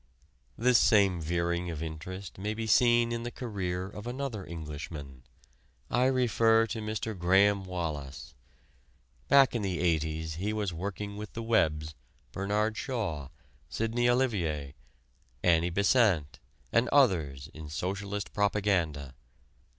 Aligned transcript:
This 0.57 0.79
same 0.79 1.21
veering 1.21 1.69
of 1.69 1.83
interest 1.83 2.39
may 2.39 2.55
be 2.55 2.65
seen 2.65 3.11
in 3.11 3.21
the 3.21 3.29
career 3.29 3.85
of 3.87 4.07
another 4.07 4.43
Englishman. 4.43 5.21
I 5.91 6.05
refer 6.05 6.65
to 6.65 6.81
Mr. 6.81 7.15
Graham 7.15 7.65
Wallas. 7.65 8.33
Back 9.27 9.53
in 9.53 9.61
the 9.61 9.77
'80's 9.77 10.37
he 10.37 10.53
was 10.53 10.73
working 10.73 11.17
with 11.17 11.33
the 11.33 11.43
Webbs, 11.43 11.93
Bernard 12.31 12.75
Shaw, 12.77 13.27
Sidney 13.69 14.09
Olivier, 14.09 14.73
Annie 15.43 15.69
Besant 15.69 16.39
and 16.71 16.87
others 16.89 17.49
in 17.53 17.69
socialist 17.69 18.33
propaganda. 18.33 19.13